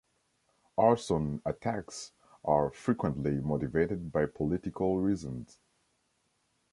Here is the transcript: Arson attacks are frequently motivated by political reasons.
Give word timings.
Arson 0.79 1.39
attacks 1.45 2.11
are 2.43 2.71
frequently 2.71 3.33
motivated 3.39 4.11
by 4.11 4.25
political 4.25 4.97
reasons. 4.99 5.59